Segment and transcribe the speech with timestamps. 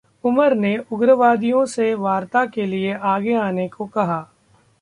[0.23, 4.19] उमर ने उग्रवादियों से वार्ता के लिए आगे आने को कहा